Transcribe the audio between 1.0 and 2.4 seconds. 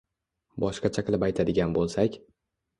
qilib aytadigan bo‘lsak